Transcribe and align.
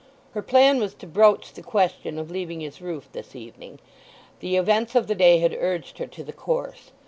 Her 0.31 0.41
plan 0.41 0.79
was 0.79 0.95
to 0.95 1.05
broach 1.05 1.53
the 1.53 1.61
question 1.61 2.17
of 2.17 2.31
leaving 2.31 2.61
his 2.61 2.81
roof 2.81 3.07
this 3.11 3.35
evening; 3.35 3.77
the 4.39 4.55
events 4.55 4.95
of 4.95 5.05
the 5.05 5.13
day 5.13 5.37
had 5.37 5.53
urged 5.55 5.99
her 5.99 6.07
to 6.07 6.23
the 6.23 6.33
course. 6.33 6.89